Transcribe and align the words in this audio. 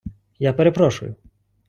Я 0.45 0.53
перепрошую! 0.53 1.15